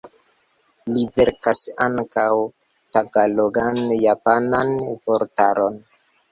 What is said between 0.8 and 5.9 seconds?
Li verkas ankaŭ tagalogan-japanan vortaron.